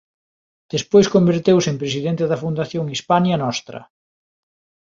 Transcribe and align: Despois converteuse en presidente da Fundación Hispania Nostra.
Despois 0.73 1.07
converteuse 1.15 1.67
en 1.69 1.77
presidente 1.81 2.23
da 2.27 2.41
Fundación 2.43 2.85
Hispania 2.95 3.39
Nostra. 3.43 3.79